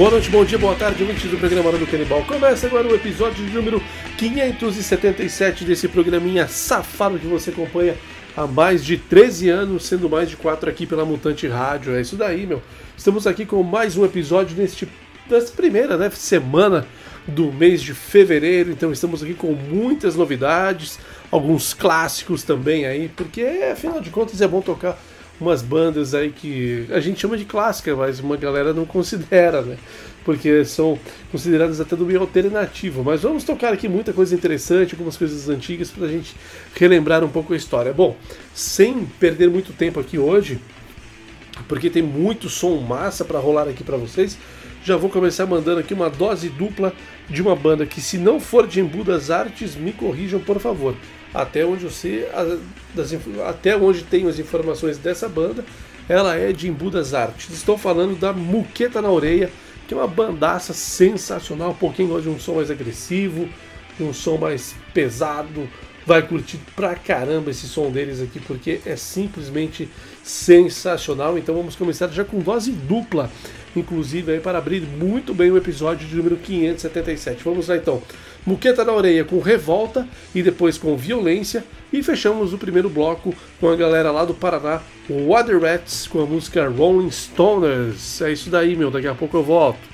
Boa 0.00 0.12
noite, 0.12 0.30
bom 0.30 0.42
dia, 0.46 0.56
boa 0.56 0.74
tarde, 0.74 1.02
ouvintes 1.02 1.30
do 1.30 1.36
programa 1.36 1.68
Hora 1.68 1.76
do 1.76 1.86
Canibal. 1.86 2.24
Começa 2.24 2.66
agora 2.66 2.88
o 2.88 2.94
episódio 2.94 3.44
número 3.52 3.82
577 4.16 5.62
desse 5.62 5.88
programinha 5.88 6.48
safado 6.48 7.18
que 7.18 7.26
você 7.26 7.50
acompanha 7.50 7.94
há 8.34 8.46
mais 8.46 8.82
de 8.82 8.96
13 8.96 9.50
anos, 9.50 9.84
sendo 9.84 10.08
mais 10.08 10.30
de 10.30 10.38
4 10.38 10.70
aqui 10.70 10.86
pela 10.86 11.04
Mutante 11.04 11.46
Rádio. 11.46 11.94
É 11.94 12.00
isso 12.00 12.16
daí, 12.16 12.46
meu. 12.46 12.62
Estamos 12.96 13.26
aqui 13.26 13.44
com 13.44 13.62
mais 13.62 13.98
um 13.98 14.04
episódio 14.06 14.56
neste, 14.56 14.88
nessa 15.28 15.52
primeira 15.52 15.98
né, 15.98 16.08
semana 16.08 16.86
do 17.26 17.52
mês 17.52 17.82
de 17.82 17.92
fevereiro, 17.92 18.70
então 18.70 18.90
estamos 18.90 19.22
aqui 19.22 19.34
com 19.34 19.52
muitas 19.52 20.16
novidades, 20.16 20.98
alguns 21.30 21.74
clássicos 21.74 22.42
também 22.42 22.86
aí, 22.86 23.10
porque 23.14 23.42
afinal 23.70 24.00
de 24.00 24.08
contas 24.08 24.40
é 24.40 24.48
bom 24.48 24.62
tocar 24.62 24.98
umas 25.40 25.62
bandas 25.62 26.14
aí 26.14 26.30
que 26.30 26.86
a 26.90 27.00
gente 27.00 27.20
chama 27.20 27.36
de 27.36 27.44
clássica, 27.44 27.96
mas 27.96 28.20
uma 28.20 28.36
galera 28.36 28.74
não 28.74 28.84
considera, 28.84 29.62
né? 29.62 29.76
Porque 30.24 30.64
são 30.64 30.98
consideradas 31.32 31.80
até 31.80 31.96
do 31.96 32.04
meio 32.04 32.20
alternativo. 32.20 33.02
Mas 33.02 33.22
vamos 33.22 33.42
tocar 33.42 33.72
aqui 33.72 33.88
muita 33.88 34.12
coisa 34.12 34.34
interessante, 34.34 34.94
algumas 34.94 35.16
coisas 35.16 35.48
antigas 35.48 35.90
para 35.90 36.04
a 36.04 36.08
gente 36.08 36.36
relembrar 36.74 37.24
um 37.24 37.28
pouco 37.28 37.54
a 37.54 37.56
história. 37.56 37.92
Bom, 37.92 38.16
sem 38.54 39.06
perder 39.18 39.48
muito 39.48 39.72
tempo 39.72 39.98
aqui 39.98 40.18
hoje, 40.18 40.60
porque 41.66 41.88
tem 41.88 42.02
muito 42.02 42.48
som 42.50 42.76
massa 42.76 43.24
para 43.24 43.38
rolar 43.38 43.66
aqui 43.66 43.82
para 43.82 43.96
vocês, 43.96 44.36
já 44.84 44.96
vou 44.96 45.10
começar 45.10 45.46
mandando 45.46 45.80
aqui 45.80 45.94
uma 45.94 46.08
dose 46.08 46.48
dupla 46.48 46.92
de 47.28 47.40
uma 47.40 47.56
banda 47.56 47.86
que, 47.86 48.00
se 48.00 48.18
não 48.18 48.40
for 48.40 48.66
de 48.66 48.80
Embu 48.80 49.04
das 49.04 49.30
Artes, 49.30 49.74
me 49.74 49.92
corrijam 49.92 50.40
por 50.40 50.58
favor 50.58 50.94
até 51.32 51.64
onde 51.64 51.84
eu 51.84 51.90
sei, 51.90 52.26
das, 52.94 53.14
até 53.46 53.76
onde 53.76 54.02
tenho 54.02 54.28
as 54.28 54.38
informações 54.38 54.98
dessa 54.98 55.28
banda, 55.28 55.64
ela 56.08 56.36
é 56.36 56.52
de 56.52 56.68
Embu 56.68 56.90
das 56.90 57.14
Artes. 57.14 57.50
Estou 57.50 57.78
falando 57.78 58.18
da 58.18 58.32
Muqueta 58.32 59.00
na 59.00 59.10
Orelha, 59.10 59.50
que 59.86 59.94
é 59.94 59.96
uma 59.96 60.08
bandaça 60.08 60.72
sensacional, 60.72 61.70
um 61.70 61.74
pouquinho 61.74 62.20
de 62.20 62.28
um 62.28 62.38
som 62.38 62.54
mais 62.54 62.70
agressivo, 62.70 63.48
um 64.00 64.12
som 64.12 64.36
mais 64.36 64.74
pesado. 64.92 65.68
Vai 66.06 66.26
curtir 66.26 66.58
pra 66.74 66.96
caramba 66.96 67.50
esse 67.50 67.68
som 67.68 67.90
deles 67.90 68.20
aqui, 68.20 68.40
porque 68.40 68.80
é 68.84 68.96
simplesmente 68.96 69.88
sensacional. 70.22 71.38
Então 71.38 71.54
vamos 71.54 71.76
começar 71.76 72.08
já 72.08 72.24
com 72.24 72.40
dose 72.40 72.72
dupla, 72.72 73.30
inclusive 73.76 74.32
aí 74.32 74.40
para 74.40 74.58
abrir 74.58 74.80
muito 74.80 75.32
bem 75.32 75.50
o 75.50 75.56
episódio 75.56 76.08
de 76.08 76.16
número 76.16 76.36
577. 76.36 77.44
Vamos 77.44 77.68
lá 77.68 77.76
então. 77.76 78.02
Muqueta 78.46 78.84
na 78.84 78.92
orelha 78.92 79.24
com 79.24 79.38
revolta 79.38 80.06
e 80.34 80.42
depois 80.42 80.78
com 80.78 80.96
violência. 80.96 81.64
E 81.92 82.02
fechamos 82.02 82.52
o 82.52 82.58
primeiro 82.58 82.88
bloco 82.88 83.34
com 83.60 83.68
a 83.68 83.74
galera 83.74 84.12
lá 84.12 84.24
do 84.24 84.32
Paraná, 84.32 84.80
Water 85.08 85.60
Rats, 85.60 86.06
com 86.06 86.22
a 86.22 86.26
música 86.26 86.68
Rolling 86.68 87.10
Stoners. 87.10 88.22
É 88.22 88.30
isso 88.30 88.48
daí, 88.48 88.76
meu. 88.76 88.90
Daqui 88.90 89.08
a 89.08 89.14
pouco 89.14 89.36
eu 89.36 89.42
volto. 89.42 89.89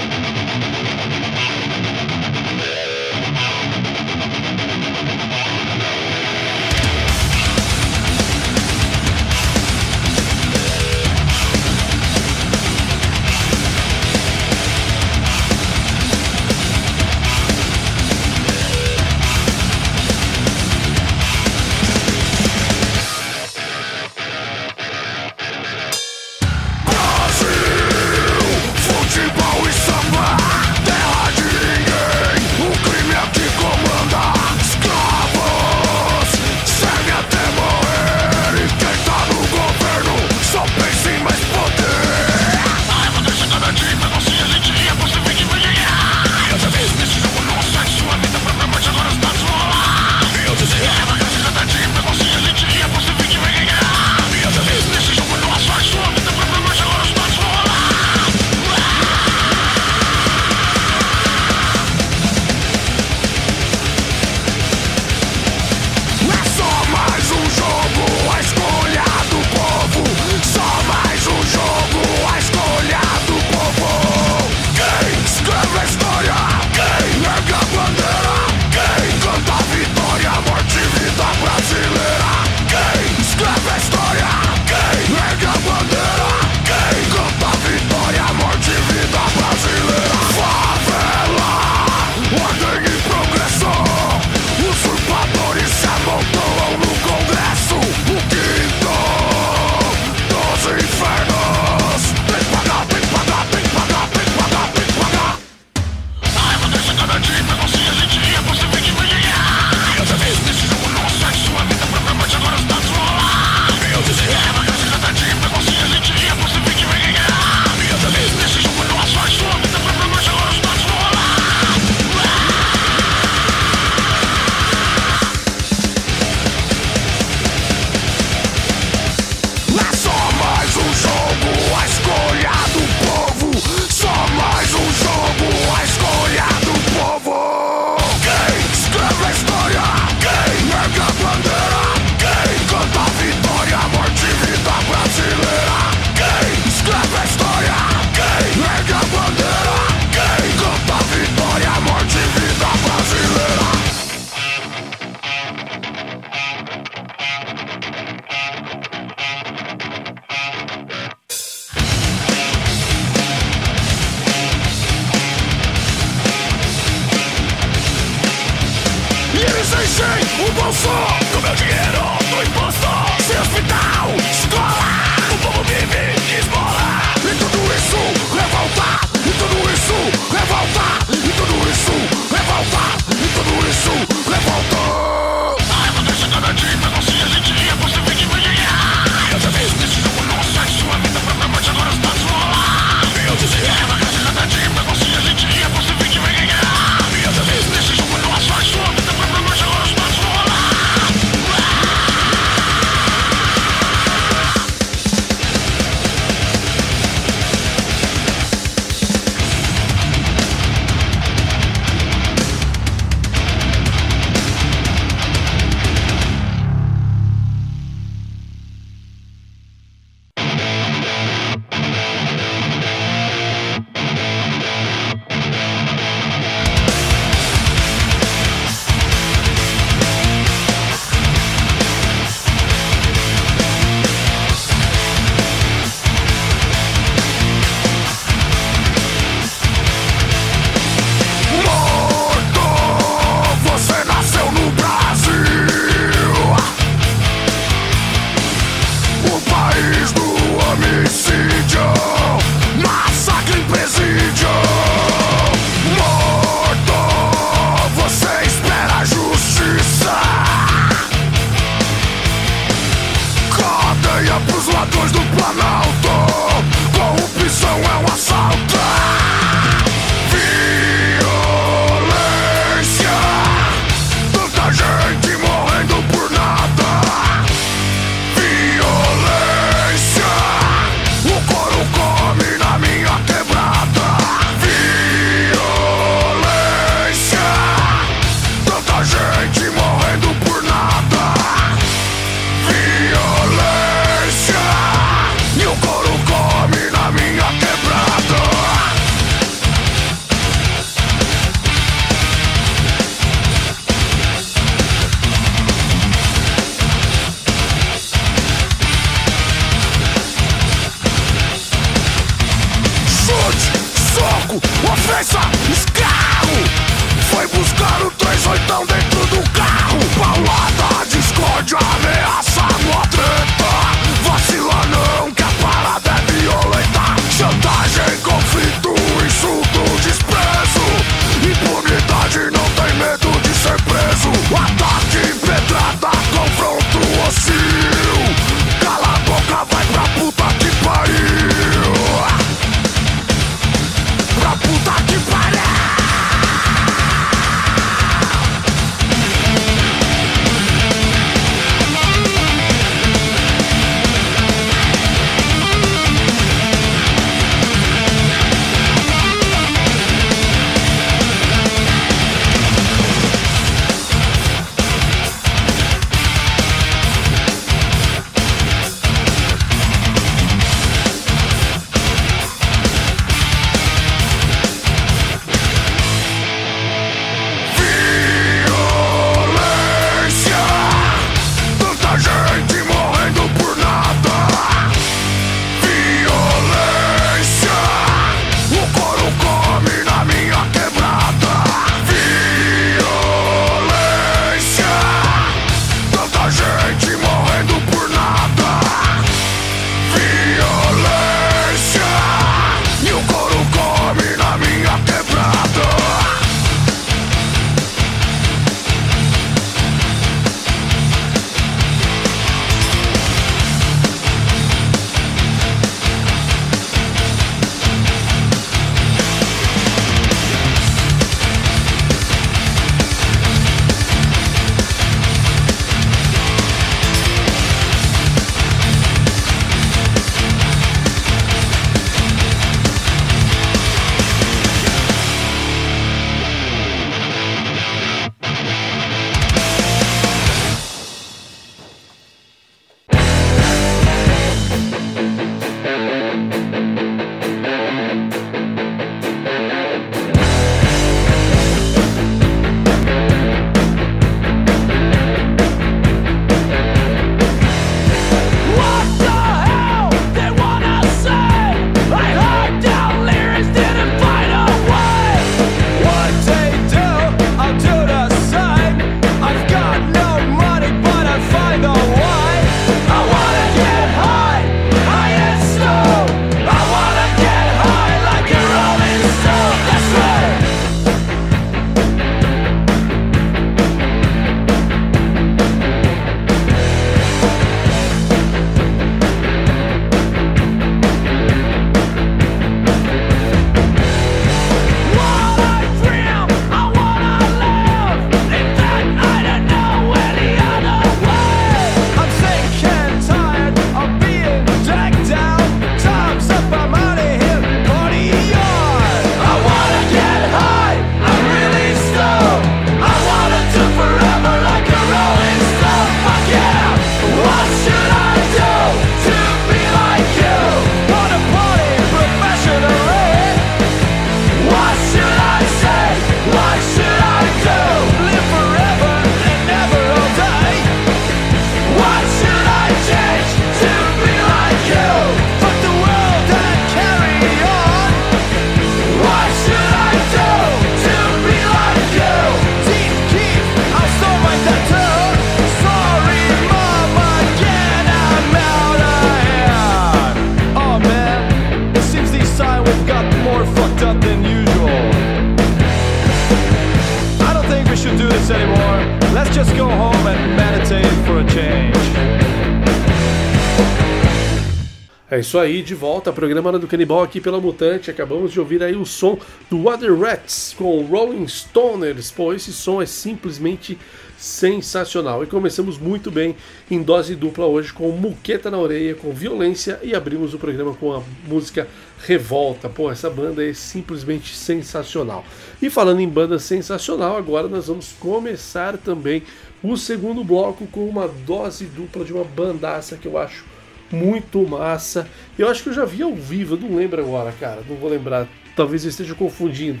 É 565.36 565.40
isso 565.40 565.58
aí, 565.58 565.82
de 565.82 565.94
volta, 565.94 566.32
programa 566.32 566.78
do 566.78 566.86
Canibal 566.86 567.22
aqui 567.22 567.42
pela 567.42 567.60
Mutante. 567.60 568.10
Acabamos 568.10 568.50
de 568.50 568.58
ouvir 568.58 568.82
aí 568.82 568.96
o 568.96 569.04
som 569.04 569.38
do 569.68 569.82
Water 569.82 570.18
Rats 570.18 570.74
com 570.78 571.04
Rolling 571.04 571.46
Stoners. 571.46 572.30
Pô, 572.30 572.54
esse 572.54 572.72
som 572.72 573.02
é 573.02 573.04
simplesmente 573.04 573.98
sensacional. 574.38 575.44
E 575.44 575.46
começamos 575.46 575.98
muito 575.98 576.30
bem 576.30 576.56
em 576.90 577.02
dose 577.02 577.34
dupla 577.34 577.66
hoje 577.66 577.92
com 577.92 578.10
Muqueta 578.12 578.70
na 578.70 578.78
Orelha, 578.78 579.14
com 579.14 579.30
violência 579.30 580.00
e 580.02 580.14
abrimos 580.14 580.54
o 580.54 580.58
programa 580.58 580.94
com 580.94 581.12
a 581.12 581.22
música 581.46 581.86
Revolta. 582.24 582.88
Pô, 582.88 583.12
essa 583.12 583.28
banda 583.28 583.62
é 583.62 583.74
simplesmente 583.74 584.56
sensacional. 584.56 585.44
E 585.82 585.90
falando 585.90 586.20
em 586.20 586.28
banda 586.30 586.58
sensacional, 586.58 587.36
agora 587.36 587.68
nós 587.68 587.88
vamos 587.88 588.14
começar 588.18 588.96
também 588.96 589.42
o 589.82 589.98
segundo 589.98 590.42
bloco 590.42 590.86
com 590.86 591.06
uma 591.06 591.28
dose 591.28 591.84
dupla 591.84 592.24
de 592.24 592.32
uma 592.32 592.42
bandaça 592.44 593.18
que 593.18 593.28
eu 593.28 593.36
acho 593.36 593.75
muito 594.10 594.66
massa. 594.66 595.28
Eu 595.58 595.68
acho 595.68 595.82
que 595.82 595.88
eu 595.88 595.94
já 595.94 596.04
vi 596.04 596.22
ao 596.22 596.34
vivo, 596.34 596.74
eu 596.74 596.80
não 596.80 596.96
lembro 596.96 597.20
agora, 597.20 597.52
cara, 597.58 597.82
não 597.88 597.96
vou 597.96 598.10
lembrar. 598.10 598.48
Talvez 598.74 599.04
eu 599.04 599.10
esteja 599.10 599.34
confundindo. 599.34 600.00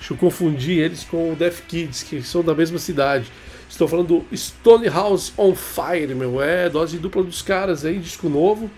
Que 0.00 0.12
eu 0.12 0.16
confundi 0.16 0.78
eles 0.78 1.04
com 1.04 1.32
o 1.32 1.36
Death 1.36 1.60
Kids, 1.66 2.02
que 2.02 2.22
são 2.22 2.42
da 2.42 2.54
mesma 2.54 2.78
cidade. 2.78 3.30
Estou 3.68 3.86
falando 3.86 4.24
do 4.30 4.36
Stonehouse 4.36 5.32
on 5.36 5.54
Fire, 5.54 6.14
meu. 6.14 6.40
É, 6.40 6.70
dose 6.70 6.98
dupla 6.98 7.22
dos 7.22 7.42
caras 7.42 7.84
aí, 7.84 7.98
disco 7.98 8.28
novo. 8.28 8.70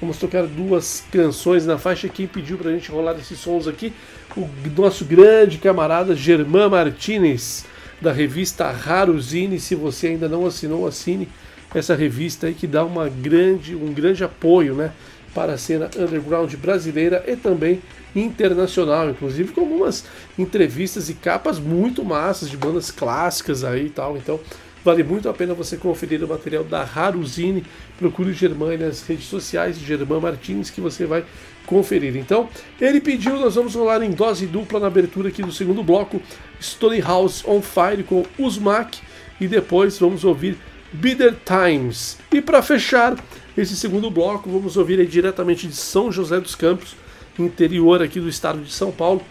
Vamos 0.00 0.16
tocar 0.16 0.46
duas 0.46 1.04
canções 1.12 1.66
na 1.66 1.76
faixa. 1.76 2.08
Quem 2.08 2.26
pediu 2.26 2.56
pra 2.56 2.70
gente 2.70 2.90
rolar 2.90 3.14
esses 3.16 3.38
sons 3.38 3.68
aqui? 3.68 3.92
O 4.34 4.48
nosso 4.74 5.04
grande 5.04 5.58
camarada 5.58 6.16
Germán 6.16 6.70
Martinez, 6.70 7.66
da 8.00 8.10
revista 8.10 8.70
Raruzine. 8.70 9.60
Se 9.60 9.74
você 9.74 10.06
ainda 10.06 10.26
não 10.26 10.46
assinou, 10.46 10.86
assine 10.86 11.28
essa 11.74 11.94
revista 11.94 12.46
aí 12.46 12.54
que 12.54 12.66
dá 12.66 12.84
uma 12.84 13.08
grande, 13.08 13.74
um 13.74 13.92
grande 13.92 14.24
apoio 14.24 14.74
né, 14.74 14.92
para 15.34 15.52
a 15.52 15.58
cena 15.58 15.88
underground 15.96 16.52
brasileira 16.54 17.24
e 17.26 17.36
também 17.36 17.80
internacional, 18.14 19.10
inclusive 19.10 19.52
com 19.52 19.60
algumas 19.60 20.04
entrevistas 20.38 21.08
e 21.08 21.14
capas 21.14 21.58
muito 21.58 22.04
massas 22.04 22.50
de 22.50 22.56
bandas 22.56 22.90
clássicas 22.90 23.62
aí 23.62 23.86
e 23.86 23.90
tal. 23.90 24.16
Então 24.16 24.40
vale 24.84 25.04
muito 25.04 25.28
a 25.28 25.32
pena 25.32 25.54
você 25.54 25.76
conferir 25.76 26.24
o 26.24 26.28
material 26.28 26.64
da 26.64 26.82
Raruzine. 26.82 27.64
Procure 27.98 28.30
o 28.30 28.34
Germán 28.34 28.76
nas 28.76 29.02
redes 29.02 29.26
sociais, 29.26 29.78
Germán 29.78 30.20
Martins, 30.20 30.70
que 30.70 30.80
você 30.80 31.06
vai 31.06 31.24
conferir. 31.66 32.16
Então, 32.16 32.48
ele 32.80 33.00
pediu, 33.00 33.38
nós 33.38 33.54
vamos 33.54 33.74
rolar 33.74 34.02
em 34.02 34.10
dose 34.10 34.46
dupla 34.46 34.80
na 34.80 34.88
abertura 34.88 35.28
aqui 35.28 35.42
do 35.42 35.52
segundo 35.52 35.82
bloco, 35.84 36.20
Stone 36.60 37.00
House 37.00 37.44
on 37.46 37.62
Fire 37.62 38.02
com 38.02 38.24
Usmak 38.38 38.98
e 39.40 39.46
depois 39.46 39.98
vamos 39.98 40.24
ouvir 40.24 40.58
Bitter 40.92 41.36
Times. 41.44 42.18
E 42.32 42.40
para 42.40 42.62
fechar 42.62 43.16
esse 43.56 43.76
segundo 43.76 44.10
bloco, 44.10 44.50
vamos 44.50 44.76
ouvir 44.76 45.04
diretamente 45.06 45.66
de 45.66 45.74
São 45.74 46.10
José 46.10 46.40
dos 46.40 46.54
Campos, 46.54 46.96
interior 47.38 48.02
aqui 48.02 48.20
do 48.20 48.28
estado 48.28 48.60
de 48.60 48.72
São 48.72 48.90
Paulo. 48.90 49.22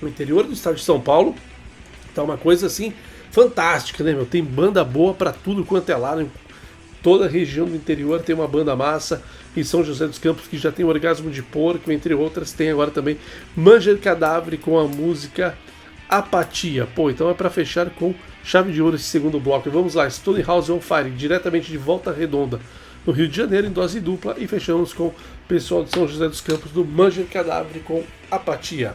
No 0.00 0.08
interior 0.08 0.44
do 0.44 0.52
estado 0.52 0.76
de 0.76 0.82
São 0.82 1.00
Paulo, 1.00 1.34
tá 2.14 2.22
uma 2.22 2.36
coisa 2.36 2.66
assim 2.66 2.92
fantástica, 3.30 4.02
né, 4.02 4.12
meu? 4.12 4.26
Tem 4.26 4.42
banda 4.42 4.84
boa 4.84 5.14
para 5.14 5.32
tudo 5.32 5.64
quanto 5.64 5.90
é. 5.90 6.16
Né? 6.16 6.26
Toda 7.02 7.26
a 7.26 7.28
região 7.28 7.66
do 7.66 7.76
interior 7.76 8.20
tem 8.22 8.34
uma 8.34 8.48
banda 8.48 8.74
massa. 8.74 9.22
E 9.56 9.64
São 9.64 9.82
José 9.82 10.06
dos 10.06 10.18
Campos, 10.18 10.46
que 10.46 10.56
já 10.56 10.70
tem 10.70 10.84
Orgasmo 10.84 11.30
de 11.30 11.42
Porco, 11.42 11.90
entre 11.90 12.14
outras, 12.14 12.52
tem 12.52 12.70
agora 12.70 12.90
também 12.90 13.18
Manger 13.56 13.98
Cadáver 13.98 14.58
com 14.58 14.78
a 14.78 14.86
música 14.86 15.56
Apatia. 16.08 16.86
Pô, 16.94 17.10
então 17.10 17.28
é 17.30 17.34
para 17.34 17.50
fechar 17.50 17.90
com 17.90 18.14
chave 18.48 18.72
de 18.72 18.80
ouro 18.80 18.96
esse 18.96 19.04
segundo 19.04 19.38
bloco. 19.38 19.68
E 19.68 19.70
vamos 19.70 19.94
lá, 19.94 20.08
Stone 20.08 20.42
House 20.42 20.70
on 20.70 20.80
Fire, 20.80 21.10
diretamente 21.10 21.70
de 21.70 21.76
Volta 21.76 22.10
Redonda, 22.10 22.58
no 23.06 23.12
Rio 23.12 23.28
de 23.28 23.36
Janeiro, 23.36 23.66
em 23.66 23.70
dose 23.70 24.00
dupla. 24.00 24.36
E 24.38 24.46
fechamos 24.46 24.94
com 24.94 25.08
o 25.08 25.14
pessoal 25.46 25.84
de 25.84 25.90
São 25.90 26.08
José 26.08 26.26
dos 26.26 26.40
Campos 26.40 26.72
do 26.72 26.82
Manger 26.82 27.26
Cadáver 27.26 27.82
com 27.82 28.02
Apatia. 28.30 28.94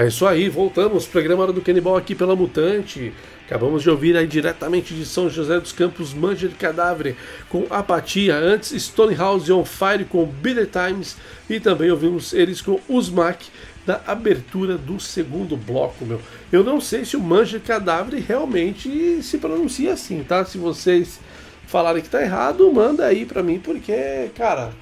É 0.00 0.06
isso 0.06 0.26
aí, 0.26 0.48
voltamos. 0.48 1.06
Programa 1.06 1.42
Hora 1.42 1.52
do 1.52 1.60
Canibal 1.60 1.94
aqui 1.94 2.14
pela 2.14 2.34
Mutante. 2.34 3.12
Acabamos 3.44 3.82
de 3.82 3.90
ouvir 3.90 4.16
aí 4.16 4.26
diretamente 4.26 4.94
de 4.94 5.04
São 5.04 5.28
José 5.28 5.60
dos 5.60 5.72
Campos 5.72 6.14
Manja 6.14 6.48
de 6.48 6.54
Cadáver 6.54 7.14
com 7.50 7.66
Apatia. 7.68 8.34
Antes, 8.34 8.70
Stonehouse 8.82 9.52
on 9.52 9.62
Fire 9.62 10.06
com 10.06 10.24
Bitter 10.24 10.66
Times. 10.66 11.18
E 11.50 11.60
também 11.60 11.90
ouvimos 11.90 12.32
eles 12.32 12.62
com 12.62 12.80
Usmac 12.88 13.46
da 13.84 14.00
abertura 14.06 14.78
do 14.78 14.98
segundo 14.98 15.54
bloco, 15.54 16.06
meu. 16.06 16.22
Eu 16.50 16.64
não 16.64 16.80
sei 16.80 17.04
se 17.04 17.14
o 17.14 17.20
Manja 17.20 17.58
de 17.58 17.66
Cadáver 17.66 18.24
realmente 18.26 19.22
se 19.22 19.36
pronuncia 19.36 19.92
assim, 19.92 20.24
tá? 20.26 20.46
Se 20.46 20.56
vocês 20.56 21.20
falarem 21.66 22.02
que 22.02 22.08
tá 22.08 22.22
errado, 22.22 22.72
manda 22.72 23.04
aí 23.04 23.26
pra 23.26 23.42
mim, 23.42 23.58
porque, 23.58 24.30
cara, 24.34 24.72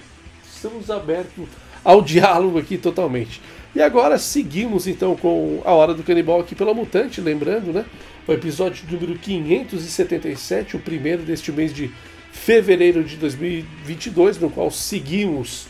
estamos 0.49 0.89
abertos 0.89 1.49
ao 1.83 2.03
diálogo 2.03 2.57
aqui 2.57 2.79
totalmente. 2.79 3.41
E 3.75 3.83
agora 3.83 4.17
seguimos 4.17 4.87
então 4.87 5.15
com 5.15 5.61
a 5.65 5.73
Hora 5.73 5.93
do 5.93 6.03
Canibal 6.03 6.41
aqui 6.41 6.55
pela 6.55 6.73
Mutante, 6.73 7.21
lembrando, 7.21 7.71
né? 7.71 7.85
O 8.27 8.33
episódio 8.33 8.87
número 8.91 9.19
577, 9.19 10.77
o 10.77 10.79
primeiro 10.79 11.23
deste 11.23 11.53
mês 11.53 11.73
de 11.73 11.91
fevereiro 12.33 13.05
de 13.05 13.17
2022, 13.17 14.39
no 14.39 14.49
qual 14.49 14.71
seguimos 14.71 15.67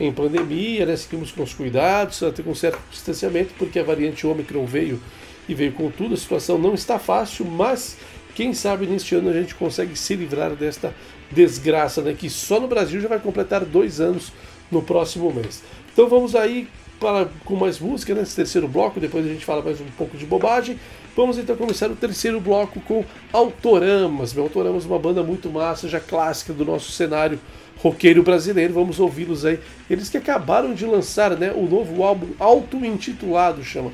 em 0.00 0.10
pandemia, 0.10 0.86
né? 0.86 0.96
Seguimos 0.96 1.30
com 1.30 1.42
os 1.42 1.52
cuidados, 1.52 2.22
até 2.22 2.42
com 2.42 2.54
certo 2.54 2.80
distanciamento, 2.90 3.52
porque 3.58 3.78
a 3.78 3.84
variante 3.84 4.26
Omicron 4.26 4.64
veio 4.64 4.98
e 5.46 5.54
veio 5.54 5.72
com 5.72 5.90
tudo. 5.90 6.14
A 6.14 6.16
situação 6.16 6.56
não 6.56 6.72
está 6.72 6.98
fácil, 6.98 7.44
mas 7.44 7.98
quem 8.34 8.54
sabe 8.54 8.86
neste 8.86 9.14
ano 9.14 9.28
a 9.28 9.32
gente 9.34 9.54
consegue 9.54 9.94
se 9.94 10.14
livrar 10.14 10.54
desta 10.56 10.94
desgraça, 11.30 12.00
né? 12.00 12.14
Que 12.18 12.30
só 12.30 12.58
no 12.58 12.66
Brasil 12.66 12.98
já 12.98 13.08
vai 13.08 13.18
completar 13.18 13.62
dois 13.62 14.00
anos 14.00 14.32
no 14.70 14.80
próximo 14.80 15.30
mês. 15.30 15.62
Então 15.92 16.08
vamos 16.08 16.34
aí 16.34 16.66
para, 17.02 17.28
com 17.44 17.56
mais 17.56 17.80
música 17.80 18.14
nesse 18.14 18.36
terceiro 18.36 18.68
bloco, 18.68 19.00
depois 19.00 19.26
a 19.26 19.28
gente 19.28 19.44
fala 19.44 19.60
mais 19.60 19.80
um 19.80 19.86
pouco 19.98 20.16
de 20.16 20.24
bobagem. 20.24 20.78
Vamos 21.16 21.36
então 21.36 21.56
começar 21.56 21.90
o 21.90 21.96
terceiro 21.96 22.40
bloco 22.40 22.80
com 22.82 23.04
Autoramas. 23.32 24.32
Meu 24.32 24.44
Autoramas, 24.44 24.84
uma 24.84 25.00
banda 25.00 25.20
muito 25.20 25.50
massa, 25.50 25.88
já 25.88 25.98
clássica 25.98 26.52
do 26.52 26.64
nosso 26.64 26.92
cenário 26.92 27.40
roqueiro 27.78 28.22
brasileiro. 28.22 28.72
Vamos 28.72 29.00
ouvi-los 29.00 29.44
aí. 29.44 29.58
Eles 29.90 30.08
que 30.08 30.16
acabaram 30.16 30.74
de 30.74 30.86
lançar 30.86 31.36
né, 31.36 31.52
o 31.52 31.66
novo 31.66 32.04
álbum 32.04 32.28
auto-intitulado, 32.38 33.64
chama. 33.64 33.90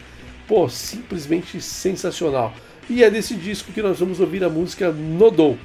Pô, 0.47 0.69
simplesmente 0.69 1.63
sensacional. 1.63 2.53
E 2.91 3.03
é 3.03 3.11
desse 3.11 3.35
disco 3.35 3.73
que 3.73 3.81
nós 3.81 3.99
vamos 3.99 4.21
ouvir 4.21 4.45
a 4.45 4.51
música 4.51 4.93
No 4.93 5.31
Dope. 5.31 5.61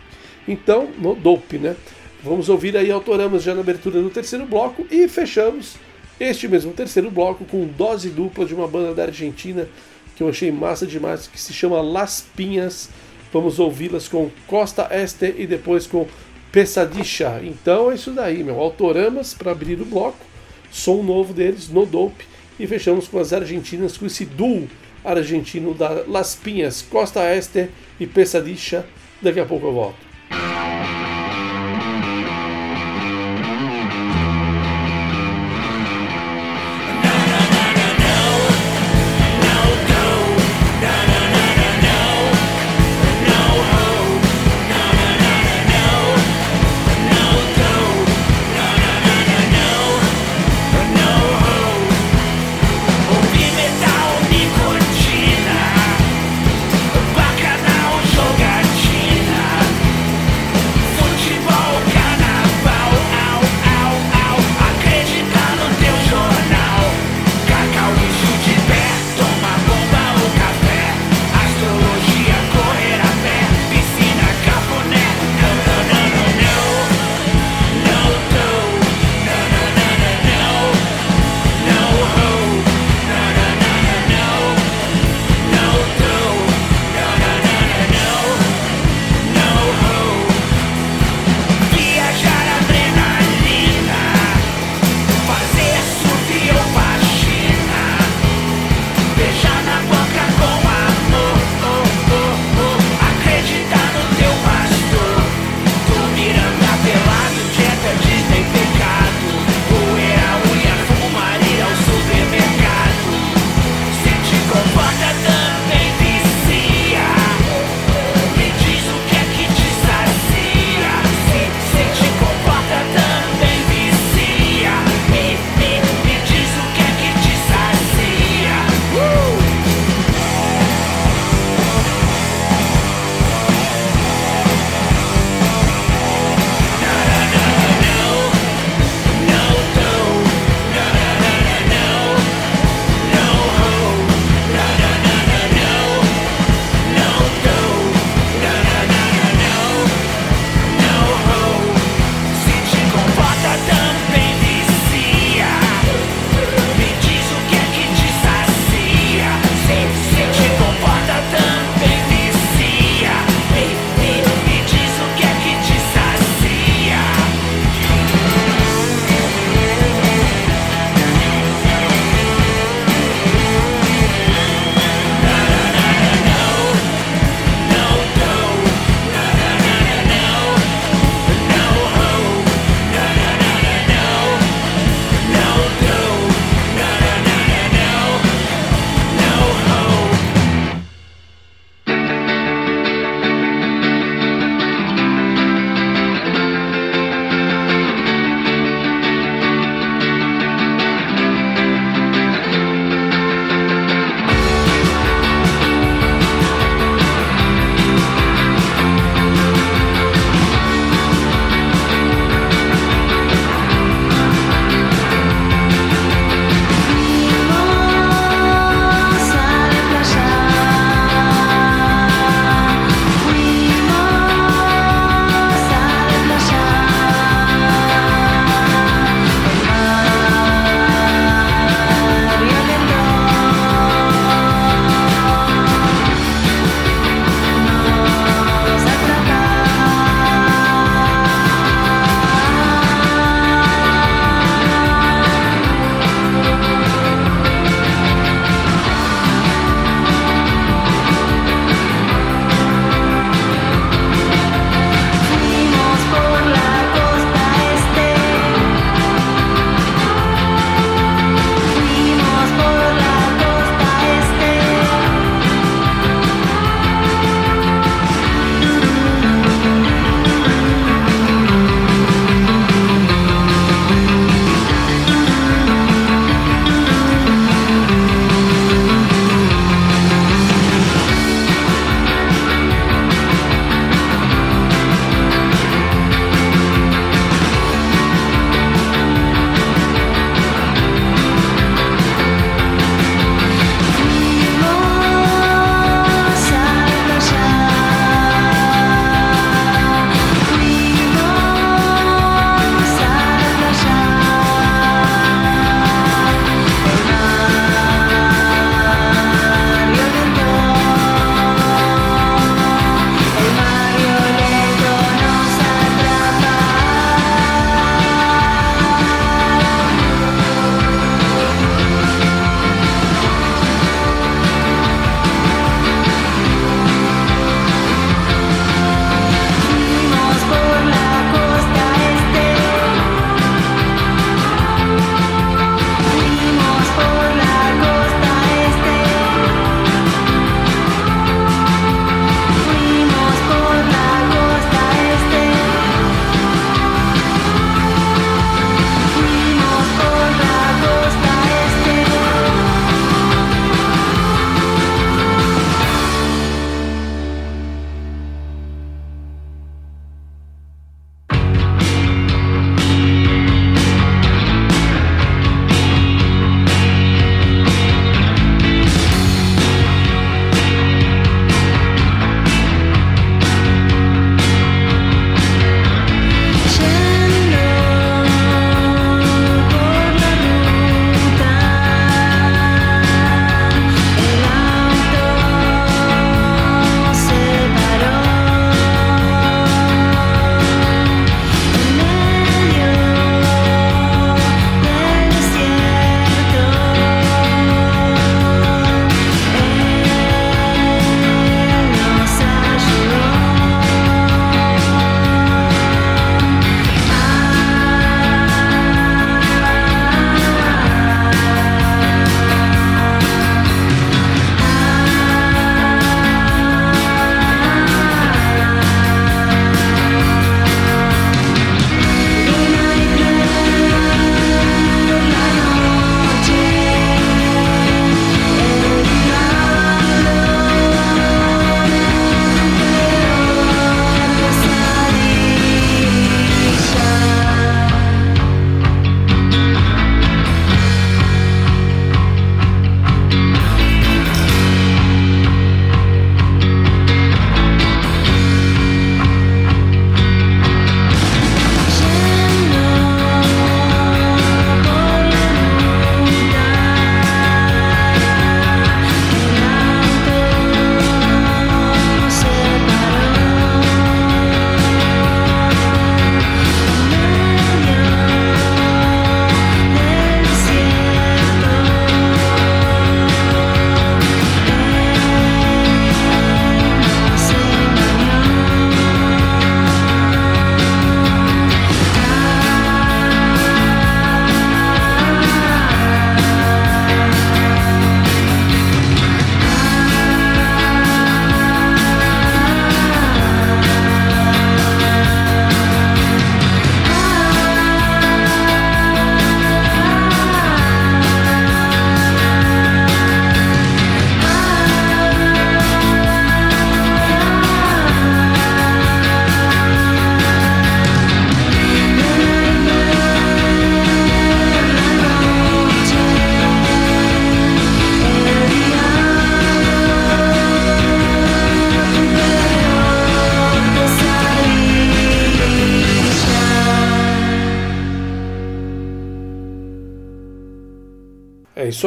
Então, 0.47 0.87
No 0.97 1.13
Dope, 1.13 1.57
né? 1.57 1.75
Vamos 2.23 2.47
ouvir 2.47 2.77
aí 2.77 2.89
Autoramas 2.89 3.43
já 3.43 3.53
na 3.53 3.59
abertura 3.59 4.01
do 4.01 4.09
terceiro 4.09 4.45
bloco 4.45 4.87
e 4.89 5.09
fechamos 5.09 5.75
este 6.19 6.47
mesmo 6.47 6.71
terceiro 6.73 7.09
bloco 7.09 7.45
com 7.45 7.65
dose 7.65 8.09
dupla 8.09 8.45
de 8.45 8.53
uma 8.53 8.67
banda 8.67 8.93
da 8.93 9.03
Argentina 9.03 9.67
que 10.15 10.21
eu 10.21 10.29
achei 10.29 10.51
massa 10.51 10.85
demais, 10.85 11.27
que 11.27 11.39
se 11.39 11.53
chama 11.53 11.81
Las 11.81 12.23
Pinhas. 12.35 12.89
Vamos 13.31 13.59
ouvi-las 13.59 14.07
com 14.07 14.29
Costa 14.47 14.87
Este 14.91 15.33
e 15.37 15.47
depois 15.47 15.87
com 15.87 16.07
Pesadicha. 16.51 17.41
Então 17.43 17.91
é 17.91 17.95
isso 17.95 18.11
daí, 18.11 18.43
meu. 18.43 18.59
Autoramas 18.59 19.33
para 19.33 19.51
abrir 19.51 19.81
o 19.81 19.85
bloco, 19.85 20.23
som 20.71 21.01
novo 21.01 21.33
deles, 21.33 21.69
No 21.69 21.85
Dope. 21.85 22.25
E 22.59 22.67
fechamos 22.67 23.07
com 23.07 23.17
as 23.17 23.33
argentinas, 23.33 23.97
com 23.97 24.05
esse 24.05 24.25
duo 24.25 24.67
argentino 25.03 25.73
da 25.73 26.03
Las 26.07 26.35
Pinhas, 26.35 26.83
Costa 26.83 27.23
Este 27.35 27.69
e 27.99 28.05
Pesadicha. 28.05 28.85
Daqui 29.19 29.39
a 29.39 29.45
pouco 29.45 29.65
eu 29.65 29.73
volto. 29.73 30.12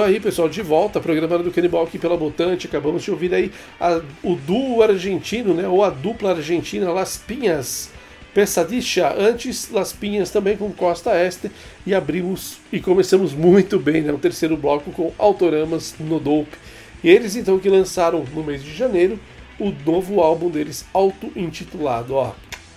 Aí, 0.06 0.20
pessoal, 0.20 0.48
de 0.48 0.62
volta, 0.62 1.00
programa 1.00 1.38
do 1.38 1.50
Canibal 1.50 1.82
aqui 1.82 1.98
pela 1.98 2.16
Botante. 2.16 2.66
Acabamos 2.66 3.02
de 3.02 3.10
ouvir 3.10 3.34
aí 3.34 3.50
a, 3.80 4.00
o 4.22 4.36
duo 4.36 4.82
argentino, 4.82 5.52
né? 5.52 5.66
Ou 5.66 5.82
a 5.82 5.90
dupla 5.90 6.30
argentina 6.30 6.92
Las 6.92 7.16
Pinhas 7.16 7.90
Pesadicha, 8.32 9.14
antes 9.18 9.70
Las 9.70 9.92
Pinhas 9.92 10.30
também 10.30 10.56
com 10.56 10.70
Costa 10.72 11.10
Este. 11.20 11.50
E 11.84 11.92
abrimos 11.92 12.58
e 12.72 12.78
começamos 12.78 13.32
muito 13.32 13.78
bem, 13.80 14.00
né? 14.02 14.12
O 14.12 14.18
terceiro 14.18 14.56
bloco 14.56 14.92
com 14.92 15.12
Autoramas 15.18 15.94
no 15.98 16.20
Dope. 16.20 16.56
E 17.02 17.10
eles 17.10 17.34
então 17.34 17.58
que 17.58 17.68
lançaram 17.68 18.24
no 18.32 18.44
mês 18.44 18.62
de 18.62 18.72
janeiro 18.72 19.18
o 19.58 19.72
novo 19.84 20.20
álbum 20.20 20.48
deles, 20.48 20.84
auto-intitulado. 20.94 22.14
Ó, 22.14 22.32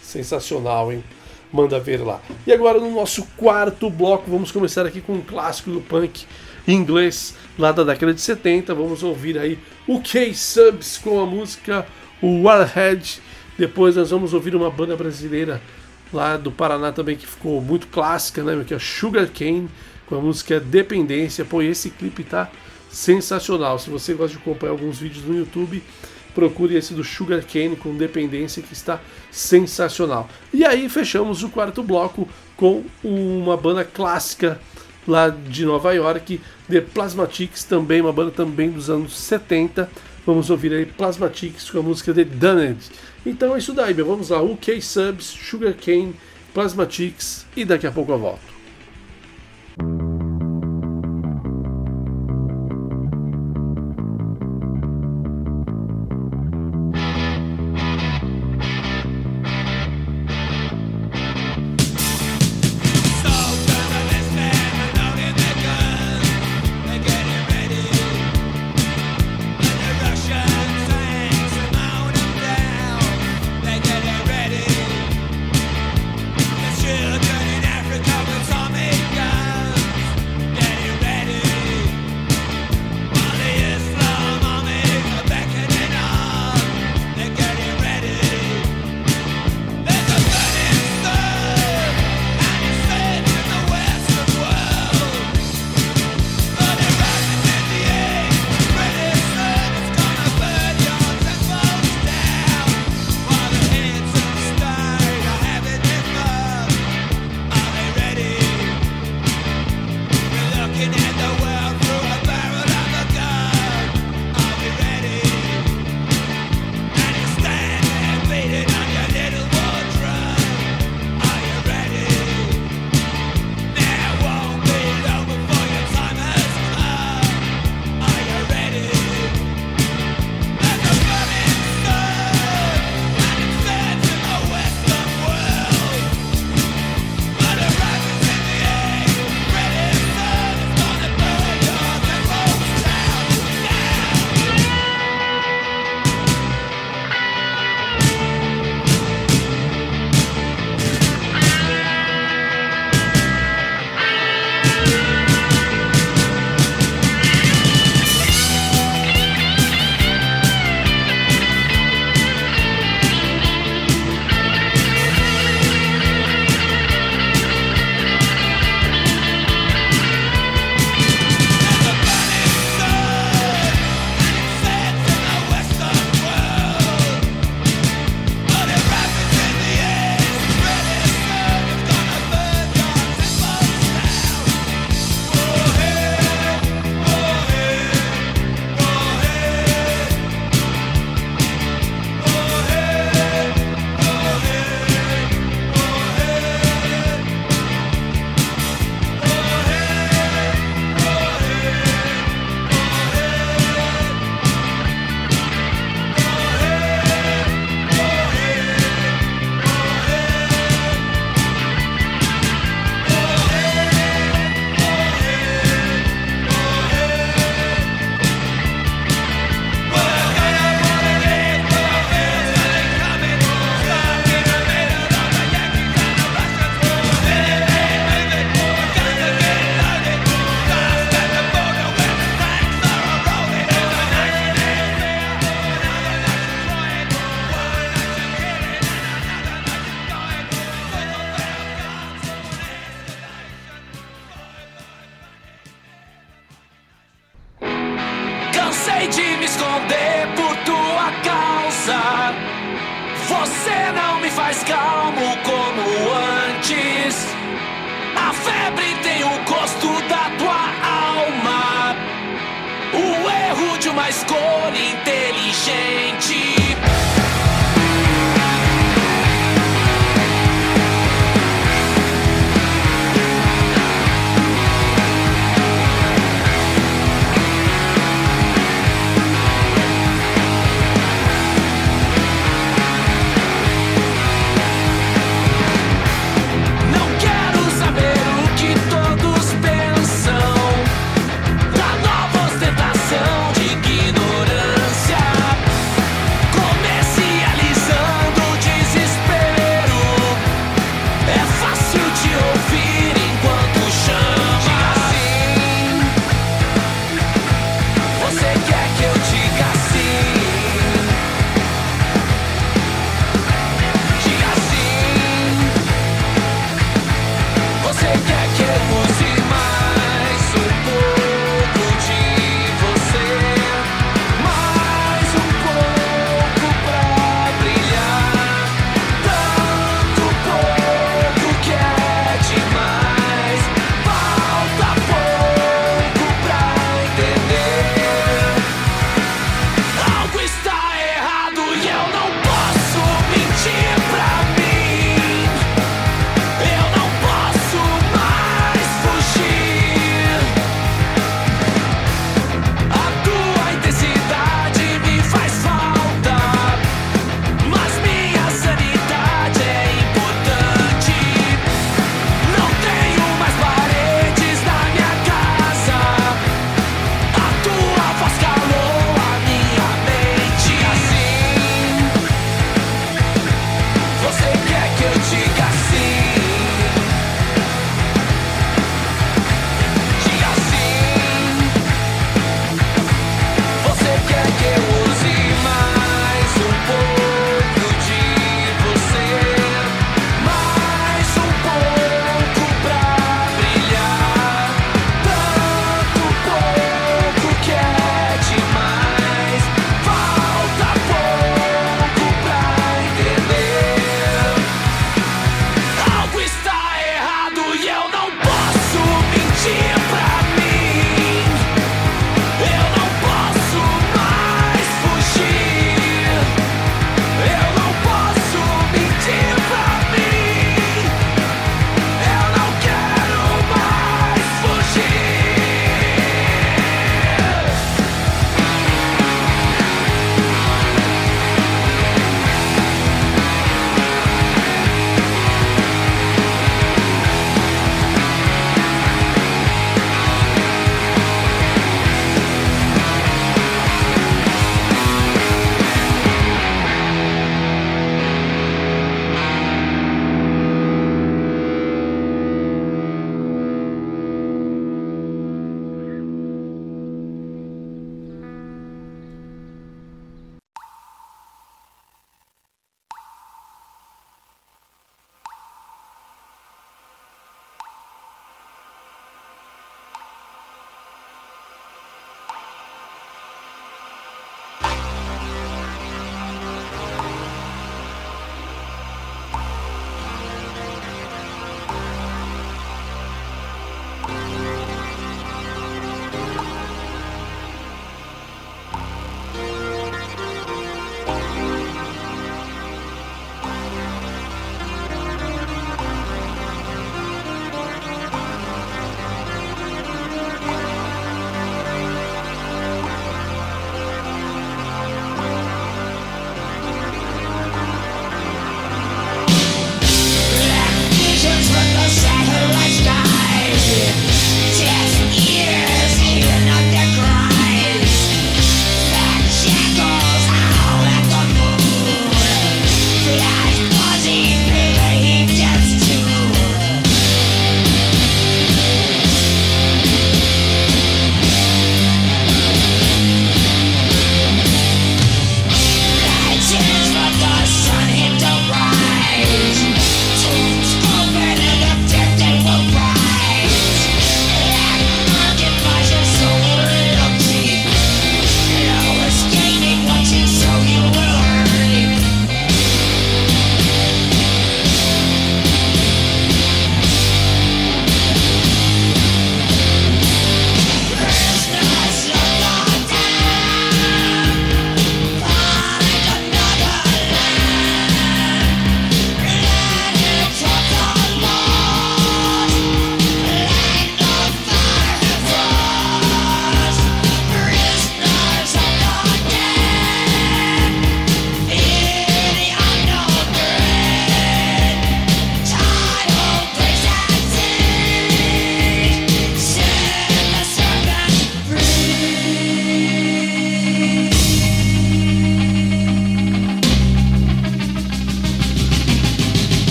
sensacional, 0.00 0.90
hein? 0.90 1.04
Manda 1.52 1.78
ver 1.78 2.00
lá. 2.02 2.20
E 2.46 2.52
agora 2.52 2.80
no 2.80 2.90
nosso 2.90 3.26
quarto 3.36 3.90
bloco, 3.90 4.30
vamos 4.30 4.50
começar 4.50 4.86
aqui 4.86 5.02
com 5.02 5.14
um 5.14 5.20
clássico 5.20 5.70
do 5.70 5.80
punk 5.82 6.24
inglês 6.66 7.34
lá 7.58 7.72
da 7.72 7.84
década 7.84 8.14
de 8.14 8.20
70. 8.20 8.74
Vamos 8.74 9.02
ouvir 9.02 9.38
aí 9.38 9.58
o 9.86 10.00
K-Subs 10.00 10.98
com 10.98 11.20
a 11.20 11.26
música 11.26 11.86
Warhead. 12.22 13.20
Depois 13.58 13.96
nós 13.96 14.10
vamos 14.10 14.32
ouvir 14.32 14.54
uma 14.54 14.70
banda 14.70 14.96
brasileira 14.96 15.60
lá 16.12 16.36
do 16.36 16.50
Paraná 16.50 16.92
também 16.92 17.16
que 17.16 17.26
ficou 17.26 17.60
muito 17.60 17.86
clássica, 17.86 18.42
né? 18.42 18.64
Que 18.66 18.74
é 18.74 18.78
Sugar 18.78 19.28
Cane 19.28 19.68
com 20.06 20.16
a 20.16 20.20
música 20.20 20.58
Dependência. 20.58 21.44
Pô, 21.44 21.62
esse 21.62 21.90
clipe 21.90 22.24
tá 22.24 22.50
sensacional. 22.90 23.78
Se 23.78 23.90
você 23.90 24.14
gosta 24.14 24.36
de 24.36 24.42
acompanhar 24.42 24.72
alguns 24.72 24.98
vídeos 24.98 25.24
no 25.24 25.36
YouTube, 25.36 25.82
procure 26.34 26.76
esse 26.76 26.94
do 26.94 27.04
Sugar 27.04 27.42
Cane 27.44 27.76
com 27.76 27.96
Dependência 27.96 28.62
que 28.62 28.72
está 28.72 29.00
sensacional. 29.30 30.28
E 30.52 30.64
aí 30.64 30.88
fechamos 30.88 31.42
o 31.42 31.48
quarto 31.48 31.82
bloco 31.82 32.28
com 32.56 32.84
uma 33.02 33.56
banda 33.56 33.84
clássica 33.84 34.60
lá 35.10 35.28
de 35.28 35.64
Nova 35.64 35.92
York, 35.92 36.40
The 36.68 36.80
Plasmatics, 36.80 37.64
também 37.64 38.00
uma 38.00 38.12
banda 38.12 38.30
também 38.30 38.70
dos 38.70 38.88
anos 38.88 39.18
70. 39.18 39.90
Vamos 40.24 40.48
ouvir 40.48 40.72
aí 40.72 40.86
Plasmatics 40.86 41.70
com 41.70 41.80
a 41.80 41.82
música 41.82 42.14
The 42.14 42.24
Done 42.24 42.76
Então 43.26 43.54
é 43.54 43.58
isso 43.58 43.74
daí, 43.74 43.92
meu. 43.92 44.06
vamos 44.06 44.30
lá, 44.30 44.40
UK 44.40 44.80
Subs, 44.80 45.26
Sugar 45.26 45.74
Cane, 45.74 46.14
Plasmatics 46.54 47.46
e 47.56 47.64
daqui 47.64 47.86
a 47.86 47.92
pouco 47.92 48.12
eu 48.12 48.18
volto. 48.18 50.09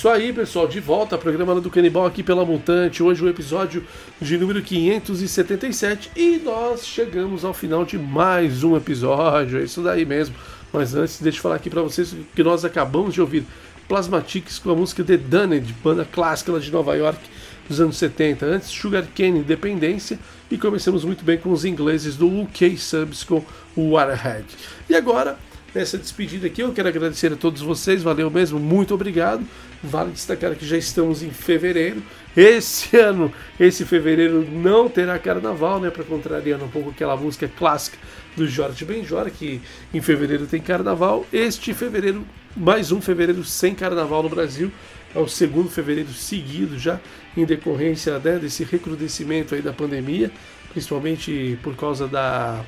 Isso 0.00 0.08
aí, 0.08 0.32
pessoal. 0.32 0.66
De 0.66 0.80
volta 0.80 1.14
ao 1.14 1.20
programa 1.20 1.60
do 1.60 1.68
Canibal 1.68 2.06
aqui 2.06 2.22
pela 2.22 2.42
Mutante. 2.42 3.02
Hoje 3.02 3.22
o 3.22 3.28
episódio 3.28 3.84
de 4.18 4.38
número 4.38 4.62
577 4.62 6.12
e 6.16 6.40
nós 6.42 6.86
chegamos 6.86 7.44
ao 7.44 7.52
final 7.52 7.84
de 7.84 7.98
mais 7.98 8.64
um 8.64 8.78
episódio. 8.78 9.60
É 9.60 9.64
isso 9.64 9.82
daí 9.82 10.06
mesmo. 10.06 10.34
Mas 10.72 10.94
antes, 10.94 11.20
deixa 11.20 11.36
eu 11.36 11.42
falar 11.42 11.56
aqui 11.56 11.68
para 11.68 11.82
vocês 11.82 12.16
que 12.34 12.42
nós 12.42 12.64
acabamos 12.64 13.12
de 13.12 13.20
ouvir 13.20 13.44
Plasmatics 13.86 14.58
com 14.58 14.70
a 14.70 14.74
música 14.74 15.04
The 15.04 15.18
Damned, 15.18 15.74
banda 15.84 16.08
clássica 16.10 16.52
lá 16.52 16.58
de 16.58 16.72
Nova 16.72 16.94
York 16.96 17.20
dos 17.68 17.78
anos 17.78 17.98
70. 17.98 18.46
Antes, 18.46 18.70
Sugar 18.70 19.06
Cane, 19.14 19.40
Independência. 19.40 20.18
E 20.50 20.56
começamos 20.56 21.04
muito 21.04 21.22
bem 21.26 21.36
com 21.36 21.52
os 21.52 21.66
ingleses 21.66 22.16
do 22.16 22.26
UK 22.40 22.78
Subs 22.78 23.22
com 23.22 23.44
o 23.76 23.90
Waterhead. 23.90 24.46
E 24.88 24.94
agora 24.94 25.36
nessa 25.74 25.98
despedida 25.98 26.46
aqui. 26.46 26.62
Eu 26.62 26.72
quero 26.72 26.88
agradecer 26.88 27.32
a 27.32 27.36
todos 27.36 27.62
vocês, 27.62 28.02
valeu 28.02 28.30
mesmo, 28.30 28.58
muito 28.58 28.94
obrigado. 28.94 29.44
Vale 29.82 30.10
destacar 30.12 30.54
que 30.54 30.66
já 30.66 30.76
estamos 30.76 31.22
em 31.22 31.30
fevereiro. 31.30 32.02
Esse 32.36 32.96
ano, 33.00 33.32
esse 33.58 33.86
fevereiro 33.86 34.46
não 34.50 34.88
terá 34.88 35.18
carnaval, 35.18 35.80
né? 35.80 35.90
Para 35.90 36.04
contrariar 36.04 36.62
um 36.62 36.68
pouco 36.68 36.90
aquela 36.90 37.16
música 37.16 37.48
clássica 37.48 37.96
do 38.36 38.46
Jorge 38.46 38.84
Benjor, 38.84 39.30
que 39.30 39.60
em 39.92 40.00
fevereiro 40.02 40.46
tem 40.46 40.60
carnaval. 40.60 41.24
Este 41.32 41.72
fevereiro, 41.72 42.26
mais 42.54 42.92
um 42.92 43.00
fevereiro 43.00 43.42
sem 43.42 43.74
carnaval 43.74 44.22
no 44.22 44.28
Brasil. 44.28 44.70
É 45.14 45.18
o 45.18 45.26
segundo 45.26 45.70
fevereiro 45.70 46.12
seguido 46.12 46.78
já, 46.78 47.00
em 47.36 47.44
decorrência 47.44 48.18
né, 48.18 48.38
desse 48.38 48.62
recrudescimento 48.62 49.54
aí 49.54 49.62
da 49.62 49.72
pandemia, 49.72 50.30
principalmente 50.72 51.58
por 51.62 51.74
causa 51.74 52.06
da 52.06 52.64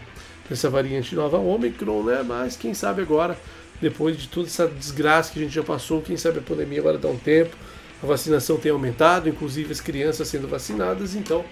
dessa 0.49 0.69
variante 0.69 1.15
nova 1.15 1.39
Omicron, 1.39 2.03
né? 2.03 2.23
Mas 2.27 2.57
quem 2.57 2.75
sabe 2.75 3.01
agora, 3.03 3.39
depois 3.83 4.17
de 4.17 4.29
toda 4.29 4.47
essa 4.47 4.69
desgraça 4.69 5.33
que 5.33 5.41
a 5.41 5.43
gente 5.43 5.55
já 5.55 5.63
passou, 5.63 6.01
quem 6.01 6.17
sabe 6.17 6.39
a 6.39 6.43
pandemia 6.43 6.79
agora 6.79 6.97
dá 6.97 7.09
um 7.09 7.19
tempo, 7.19 7.57
a 8.01 8.07
vacinação 8.07 8.57
tem 8.57 8.71
aumentado, 8.71 9.29
inclusive 9.29 9.73
as 9.73 9.81
crianças 9.81 10.29
sendo 10.29 10.47
vacinadas, 10.47 11.17
então, 11.17 11.45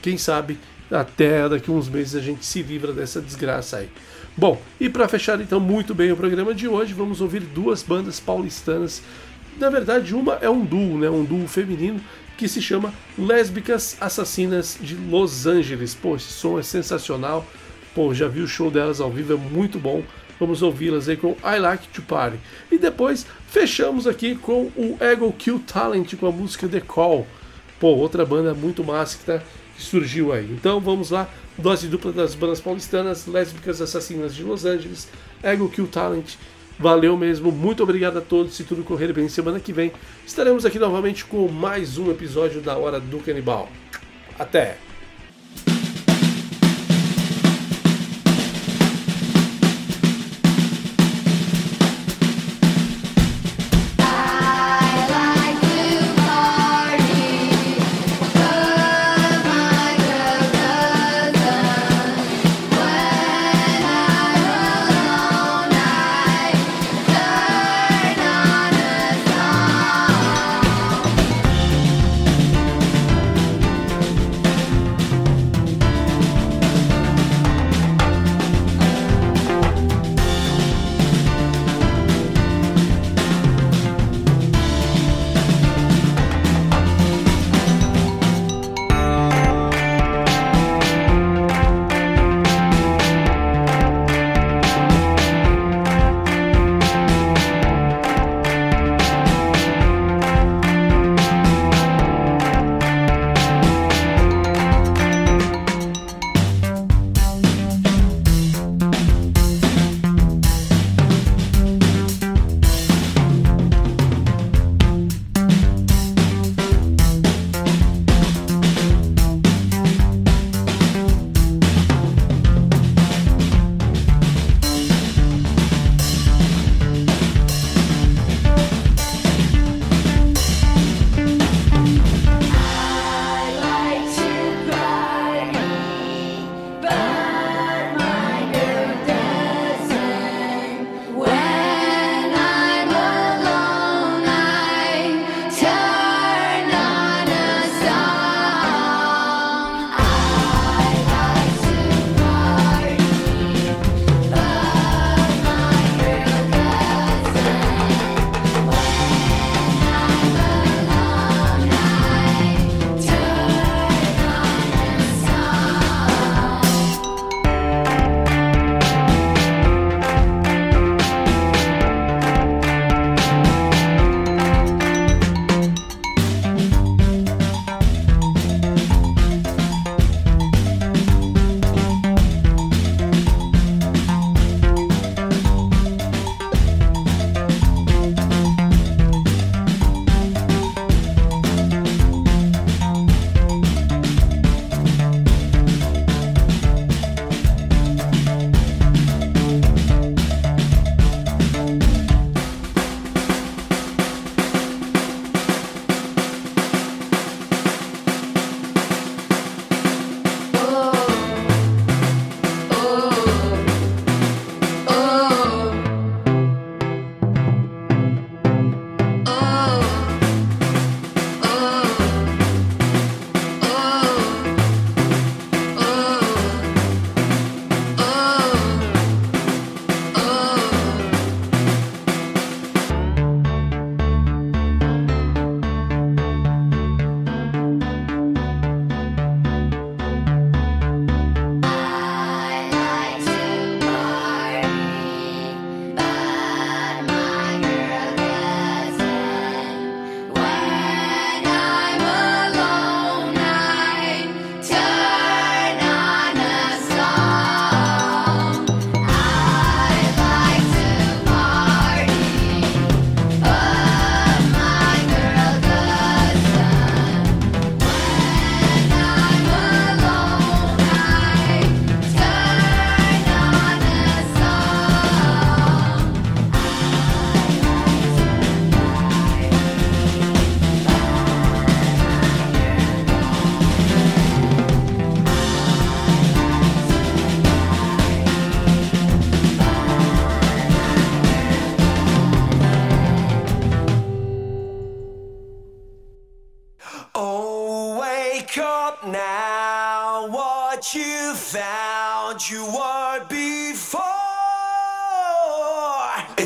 quem 0.00 0.16
sabe 0.16 0.58
até 0.90 1.46
daqui 1.48 1.70
uns 1.70 1.88
meses 1.88 2.14
a 2.14 2.20
gente 2.20 2.44
se 2.44 2.62
livra 2.62 2.92
dessa 2.92 3.20
desgraça 3.20 3.76
aí. 3.78 3.90
Bom, 4.36 4.60
e 4.80 4.88
para 4.88 5.06
fechar 5.06 5.40
então 5.40 5.60
muito 5.60 5.94
bem 5.94 6.10
o 6.10 6.16
programa 6.16 6.54
de 6.54 6.66
hoje, 6.66 6.94
vamos 6.94 7.20
ouvir 7.20 7.40
duas 7.40 7.82
bandas 7.82 8.18
paulistanas. 8.18 9.02
Na 9.58 9.70
verdade, 9.70 10.14
uma 10.14 10.34
é 10.40 10.50
um 10.50 10.64
duo, 10.64 10.98
né? 10.98 11.08
Um 11.08 11.24
duo 11.24 11.46
feminino 11.46 12.00
que 12.36 12.48
se 12.48 12.60
chama 12.60 12.92
Lésbicas 13.16 13.96
Assassinas 14.00 14.76
de 14.80 14.96
Los 14.96 15.46
Angeles. 15.46 15.94
Pô, 15.94 16.16
esse 16.16 16.32
som 16.32 16.58
é 16.58 16.62
sensacional. 16.62 17.46
Pô, 17.94 18.12
já 18.12 18.26
vi 18.26 18.40
o 18.40 18.48
show 18.48 18.70
delas 18.70 19.00
ao 19.00 19.10
vivo, 19.10 19.34
é 19.34 19.36
muito 19.36 19.78
bom. 19.78 20.02
Vamos 20.38 20.62
ouvi-las 20.62 21.08
aí 21.08 21.16
com 21.16 21.36
I 21.44 21.58
Like 21.58 21.88
to 21.88 22.02
Party. 22.02 22.38
E 22.70 22.78
depois 22.78 23.26
fechamos 23.48 24.06
aqui 24.06 24.34
com 24.34 24.70
o 24.76 24.96
Ego 25.00 25.32
Kill 25.32 25.60
Talent 25.60 26.14
com 26.16 26.26
a 26.26 26.32
música 26.32 26.68
The 26.68 26.80
Call. 26.80 27.26
Pô, 27.78 27.88
outra 27.88 28.24
banda 28.24 28.54
muito 28.54 28.82
massa 28.82 29.18
que, 29.18 29.24
tá, 29.24 29.42
que 29.76 29.82
surgiu 29.82 30.32
aí. 30.32 30.50
Então 30.50 30.80
vamos 30.80 31.10
lá, 31.10 31.28
dose 31.56 31.86
dupla 31.86 32.12
das 32.12 32.34
bandas 32.34 32.60
paulistanas, 32.60 33.26
lésbicas 33.26 33.80
assassinas 33.80 34.34
de 34.34 34.42
Los 34.42 34.64
Angeles, 34.64 35.08
Ego 35.42 35.68
Kill 35.68 35.86
Talent. 35.86 36.34
Valeu 36.78 37.16
mesmo, 37.16 37.52
muito 37.52 37.82
obrigado 37.82 38.18
a 38.18 38.20
todos. 38.20 38.54
Se 38.54 38.64
tudo 38.64 38.82
correr 38.82 39.12
bem, 39.12 39.28
semana 39.28 39.60
que 39.60 39.72
vem 39.72 39.92
estaremos 40.26 40.66
aqui 40.66 40.78
novamente 40.78 41.24
com 41.24 41.46
mais 41.48 41.98
um 41.98 42.10
episódio 42.10 42.60
da 42.60 42.76
Hora 42.76 42.98
do 42.98 43.18
Canibal. 43.20 43.68
Até! 44.38 44.83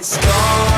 It's 0.01 0.17
gone 0.17 0.78